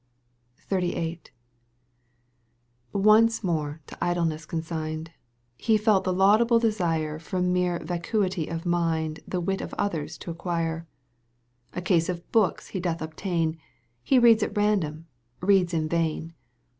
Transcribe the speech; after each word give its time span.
XXXVIII. 0.67 1.21
Once 2.91 3.43
more 3.43 3.81
to 3.85 3.95
idleness 4.03 4.47
consigned. 4.47 5.11
He 5.59 5.77
felt 5.77 6.05
the 6.05 6.11
laudable 6.11 6.57
desire 6.57 7.19
From 7.19 7.53
mere 7.53 7.77
vacuity 7.77 8.47
of 8.47 8.65
mind 8.65 9.19
The 9.27 9.39
wit 9.39 9.61
of 9.61 9.75
others 9.75 10.17
to 10.25 10.31
acquire. 10.31 10.87
A 11.73 11.83
case 11.83 12.09
of 12.09 12.31
books 12.31 12.69
he 12.69 12.79
doth 12.79 13.03
obtain— 13.03 13.57
Ь 13.57 13.57
He 14.01 14.17
reads 14.17 14.41
at 14.41 14.57
random, 14.57 15.05
reads 15.39 15.71
in 15.71 15.87
vain. 15.87 16.33